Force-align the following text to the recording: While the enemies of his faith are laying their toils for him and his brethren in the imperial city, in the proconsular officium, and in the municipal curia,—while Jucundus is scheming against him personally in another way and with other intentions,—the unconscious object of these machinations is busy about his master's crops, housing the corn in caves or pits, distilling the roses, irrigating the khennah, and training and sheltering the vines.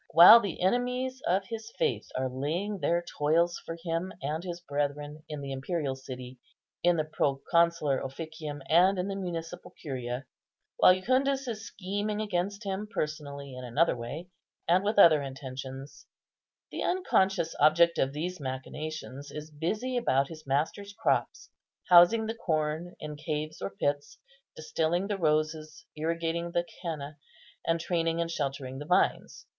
While 0.13 0.39
the 0.39 0.59
enemies 0.63 1.21
of 1.27 1.45
his 1.45 1.71
faith 1.77 2.07
are 2.15 2.27
laying 2.27 2.79
their 2.79 3.03
toils 3.03 3.59
for 3.63 3.77
him 3.83 4.11
and 4.19 4.43
his 4.43 4.59
brethren 4.59 5.21
in 5.29 5.41
the 5.41 5.51
imperial 5.51 5.95
city, 5.95 6.39
in 6.81 6.95
the 6.97 7.03
proconsular 7.03 7.99
officium, 7.99 8.63
and 8.67 8.97
in 8.97 9.07
the 9.09 9.15
municipal 9.15 9.69
curia,—while 9.79 10.95
Jucundus 10.95 11.47
is 11.47 11.67
scheming 11.67 12.19
against 12.19 12.63
him 12.63 12.87
personally 12.91 13.53
in 13.55 13.63
another 13.63 13.95
way 13.95 14.29
and 14.67 14.83
with 14.83 14.97
other 14.97 15.21
intentions,—the 15.21 16.81
unconscious 16.83 17.53
object 17.59 17.99
of 17.99 18.11
these 18.11 18.39
machinations 18.39 19.29
is 19.29 19.51
busy 19.51 19.97
about 19.97 20.29
his 20.29 20.47
master's 20.47 20.93
crops, 20.93 21.51
housing 21.89 22.25
the 22.25 22.33
corn 22.33 22.95
in 22.99 23.17
caves 23.17 23.61
or 23.61 23.69
pits, 23.69 24.17
distilling 24.55 25.05
the 25.05 25.17
roses, 25.19 25.85
irrigating 25.95 26.53
the 26.53 26.65
khennah, 26.81 27.17
and 27.67 27.79
training 27.79 28.19
and 28.19 28.31
sheltering 28.31 28.79
the 28.79 28.85
vines. 28.87 29.45